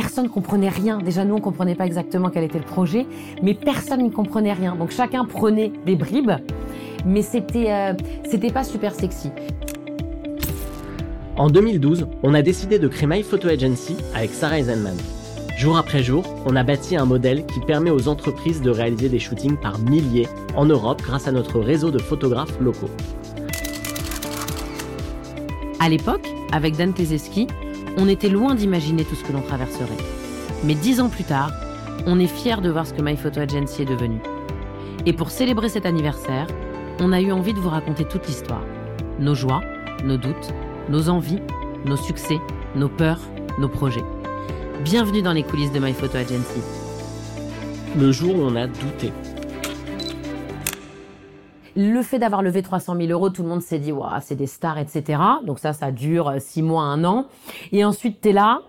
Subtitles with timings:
[0.00, 0.98] personne comprenait rien.
[0.98, 3.06] Déjà, nous, on comprenait pas exactement quel était le projet,
[3.42, 4.74] mais personne n'y comprenait rien.
[4.74, 6.32] Donc, chacun prenait des bribes,
[7.04, 7.92] mais c'était, euh,
[8.24, 9.30] c'était pas super sexy.
[11.36, 14.96] En 2012, on a décidé de créer My Photo Agency avec Sarah Eisenman.
[15.58, 19.18] Jour après jour, on a bâti un modèle qui permet aux entreprises de réaliser des
[19.18, 22.90] shootings par milliers en Europe grâce à notre réseau de photographes locaux.
[25.78, 27.48] À l'époque, avec Dan Klezeski,
[27.96, 29.96] on était loin d'imaginer tout ce que l'on traverserait.
[30.64, 31.52] Mais dix ans plus tard,
[32.06, 34.18] on est fiers de voir ce que My Photo Agency est devenu.
[35.06, 36.46] Et pour célébrer cet anniversaire,
[37.00, 38.64] on a eu envie de vous raconter toute l'histoire.
[39.18, 39.62] Nos joies,
[40.04, 40.52] nos doutes,
[40.88, 41.40] nos envies,
[41.86, 42.38] nos succès,
[42.74, 43.20] nos peurs,
[43.58, 44.04] nos projets.
[44.84, 46.60] Bienvenue dans les coulisses de My Photo Agency.
[47.98, 49.12] Le jour où on a douté.
[51.76, 54.46] Le fait d'avoir levé 300 000 euros, tout le monde s'est dit, waouh, c'est des
[54.46, 55.20] stars, etc.
[55.44, 57.26] Donc ça, ça dure six mois, un an.
[57.72, 58.60] Et ensuite, t'es là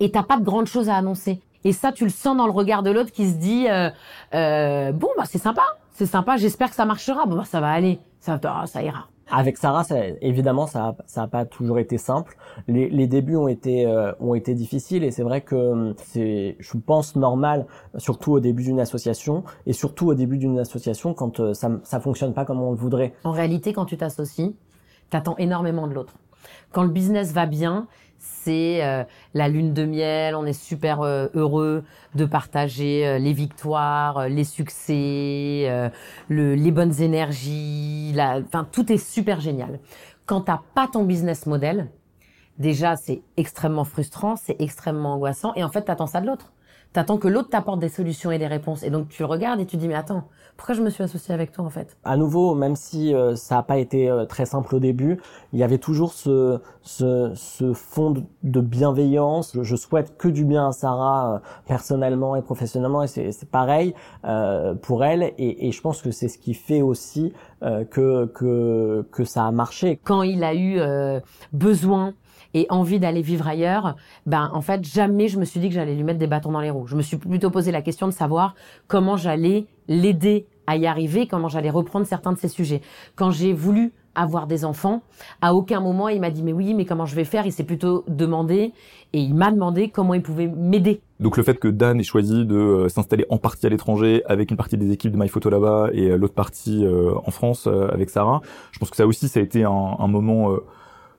[0.00, 1.40] et t'as pas de grandes choses à annoncer.
[1.64, 3.90] Et ça, tu le sens dans le regard de l'autre qui se dit, euh,
[4.34, 7.26] euh, bon, bah c'est sympa, c'est sympa, j'espère que ça marchera.
[7.26, 9.08] Bon, bah, ça va aller, ça, ça ira.
[9.30, 12.36] Avec Sarah, ça, évidemment, ça ça pas toujours été simple.
[12.66, 16.56] Les, les débuts ont été euh, ont été difficiles et c'est vrai que hum, c'est,
[16.58, 21.40] je pense, normal, surtout au début d'une association et surtout au début d'une association quand
[21.40, 23.12] euh, ça ça fonctionne pas comme on le voudrait.
[23.24, 24.54] En réalité, quand tu t'associes,
[25.10, 26.14] t'attends énormément de l'autre.
[26.72, 29.04] Quand le business va bien, c'est euh,
[29.34, 34.44] la lune de miel, on est super euh, heureux de partager euh, les victoires, les
[34.44, 35.90] succès,
[36.28, 37.97] le, les bonnes énergies,
[38.72, 39.80] tout est super génial.
[40.26, 41.90] Quand t'as pas ton business model,
[42.58, 46.52] déjà c'est extrêmement frustrant, c'est extrêmement angoissant et en fait t'attends ça de l'autre.
[46.94, 49.76] T'attends que l'autre t'apporte des solutions et des réponses et donc tu regardes et tu
[49.76, 50.24] dis mais attends,
[50.56, 51.96] pourquoi je me suis associé avec toi en fait?
[52.02, 55.20] À nouveau, même si euh, ça n'a pas été euh, très simple au début,
[55.52, 56.60] il y avait toujours ce,
[57.74, 59.56] fond de, bienveillance.
[59.62, 63.94] Je, souhaite que du bien à Sarah euh, personnellement et professionnellement et c'est pareil
[64.82, 69.46] pour elle et, je pense que c'est ce qui fait aussi que, que, que ça
[69.46, 69.98] a marché.
[70.04, 70.80] Quand il a eu
[71.52, 72.14] besoin
[72.54, 75.94] et envie d'aller vivre ailleurs, ben en fait jamais je me suis dit que j'allais
[75.94, 76.86] lui mettre des bâtons dans les roues.
[76.86, 78.54] Je me suis plutôt posé la question de savoir
[78.86, 82.80] comment j'allais l'aider à y arriver, comment j'allais reprendre certains de ses sujets.
[83.16, 85.02] Quand j'ai voulu avoir des enfants,
[85.40, 87.44] à aucun moment il m'a dit mais oui, mais comment je vais faire?
[87.44, 88.72] Il s'est plutôt demandé
[89.12, 91.02] et il m'a demandé comment il pouvait m'aider.
[91.20, 94.50] Donc le fait que Dan ait choisi de euh, s'installer en partie à l'étranger avec
[94.50, 98.10] une partie des équipes de MyPhoto là-bas et euh, l'autre partie euh, en France avec
[98.10, 98.40] Sarah,
[98.72, 100.56] je pense que ça aussi ça a été un, un moment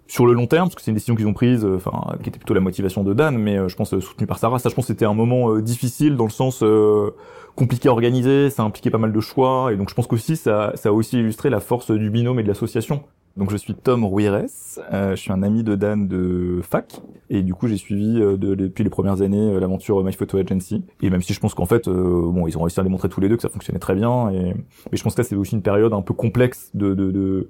[0.09, 2.29] sur le long terme, parce que c'est une décision qu'ils ont prise, euh, enfin, qui
[2.29, 4.57] était plutôt la motivation de Dan, mais euh, je pense euh, soutenu par Sarah.
[4.57, 6.63] Ça, je pense, c'était un moment difficile dans le sens
[7.55, 8.49] compliqué à organiser.
[8.49, 11.19] Ça impliquait pas mal de choix, et donc je pense qu'aussi ça, ça a aussi
[11.19, 13.03] illustré la force du binôme et de l'association.
[13.37, 14.45] Donc je suis Tom Ruires,
[14.91, 18.83] je suis un ami de Dan de fac, et du coup j'ai suivi de, depuis
[18.83, 20.83] les premières années l'aventure My Photo Agency.
[21.01, 23.29] Et même si je pense qu'en fait, bon, ils ont réussi à démontrer tous les
[23.29, 24.53] deux que ça fonctionnait très bien, mais
[24.91, 27.47] je pense que là c'est aussi une période un peu complexe de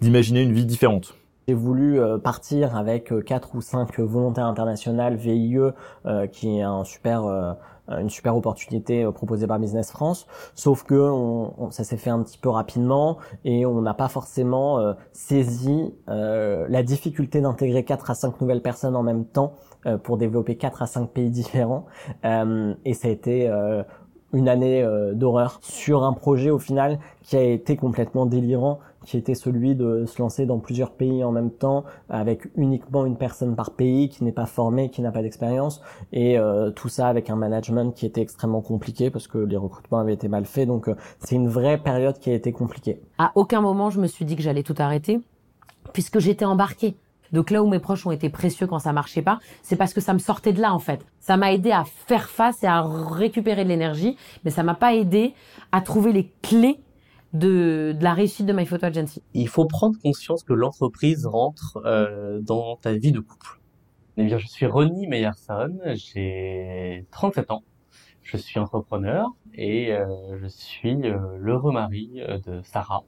[0.00, 1.14] d'imaginer une vie différente.
[1.50, 5.58] J'ai voulu euh, partir avec euh, quatre ou cinq volontaires internationales VIE,
[6.06, 7.56] euh, qui est un super
[7.90, 12.38] une super opportunité proposée par Business France, sauf que on, ça s'est fait un petit
[12.38, 18.62] peu rapidement et on n'a pas forcément saisi la difficulté d'intégrer quatre à cinq nouvelles
[18.62, 19.54] personnes en même temps
[20.02, 21.86] pour développer quatre à cinq pays différents.
[22.24, 23.50] Et ça a été
[24.32, 29.34] une année d'horreur sur un projet au final qui a été complètement délirant qui était
[29.34, 33.72] celui de se lancer dans plusieurs pays en même temps avec uniquement une personne par
[33.72, 35.80] pays qui n'est pas formée, qui n'a pas d'expérience
[36.12, 39.98] et euh, tout ça avec un management qui était extrêmement compliqué parce que les recrutements
[39.98, 43.00] avaient été mal faits donc euh, c'est une vraie période qui a été compliquée.
[43.18, 45.20] À aucun moment je me suis dit que j'allais tout arrêter
[45.92, 46.96] puisque j'étais embarquée.
[47.32, 50.00] Donc là où mes proches ont été précieux quand ça marchait pas, c'est parce que
[50.00, 51.04] ça me sortait de là en fait.
[51.20, 54.94] Ça m'a aidé à faire face et à récupérer de l'énergie, mais ça m'a pas
[54.94, 55.34] aidé
[55.72, 56.80] à trouver les clés
[57.32, 61.80] de, de, la réussite de My Photo Agency Il faut prendre conscience que l'entreprise rentre
[61.84, 63.60] euh, dans ta vie de couple.
[64.16, 67.62] Eh bien, je suis Ronnie Meyerson, j'ai 37 ans,
[68.22, 70.96] je suis entrepreneur et euh, je suis
[71.38, 73.04] l'heureux mari euh, de Sarah.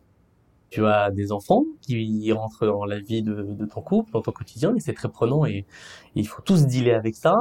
[0.73, 4.33] Tu as des enfants qui rentrent dans la vie de, de ton couple, dans ton
[4.33, 5.67] quotidien, et c'est très prenant et,
[6.15, 7.37] il faut tous dealer avec ça.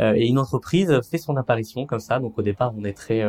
[0.00, 3.24] Euh, et une entreprise fait son apparition comme ça, donc au départ on est très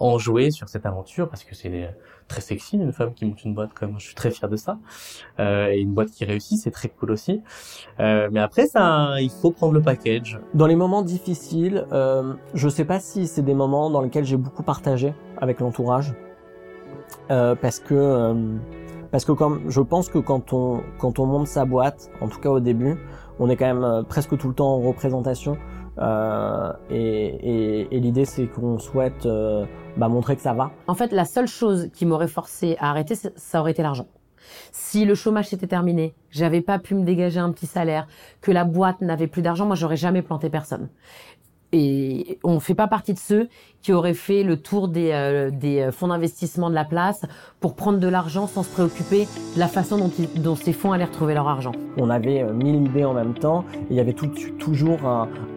[0.00, 1.94] enjoué sur cette aventure parce que c'est
[2.26, 4.78] très sexy une femme qui monte une boîte comme je suis très fier de ça.
[5.38, 7.42] Euh, et une boîte qui réussit c'est très cool aussi.
[8.00, 10.40] Euh, mais après ça il faut prendre le package.
[10.54, 14.38] Dans les moments difficiles euh, je sais pas si c'est des moments dans lesquels j'ai
[14.38, 16.14] beaucoup partagé avec l'entourage
[17.30, 18.34] euh, parce que euh,
[19.10, 19.32] parce que
[19.68, 22.96] je pense que quand on quand on monte sa boîte en tout cas au début
[23.38, 25.56] on est quand même euh, presque tout le temps en représentation
[25.98, 29.66] Euh, et, et, et l'idée, c'est qu'on souhaite euh,
[29.96, 30.70] bah, montrer que ça va.
[30.86, 34.06] En fait, la seule chose qui m'aurait forcé à arrêter, ça aurait été l'argent.
[34.72, 38.06] Si le chômage s'était terminé, j'avais pas pu me dégager un petit salaire,
[38.40, 40.88] que la boîte n'avait plus d'argent, moi j'aurais jamais planté personne
[41.72, 43.48] et on fait pas partie de ceux
[43.82, 47.22] qui auraient fait le tour des, euh, des euh, fonds d'investissement de la place
[47.60, 51.04] pour prendre de l'argent sans se préoccuper de la façon dont, dont ces fonds allaient
[51.04, 51.72] retrouver leur argent.
[51.96, 54.98] On avait euh, mille idées en même temps et il y avait tout, toujours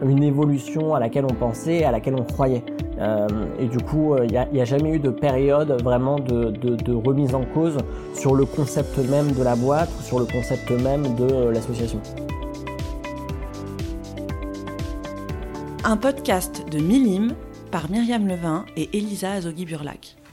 [0.02, 2.64] une évolution à laquelle on pensait, à laquelle on croyait.
[2.98, 3.26] Euh,
[3.58, 6.94] et du coup, il n'y a, a, jamais eu de période vraiment de, de, de,
[6.94, 7.76] remise en cause
[8.14, 12.00] sur le concept même de la boîte ou sur le concept même de l'association.
[15.84, 17.34] Un podcast de Milim
[17.70, 20.23] par Myriam Levin et Elisa Azogui-Burlac.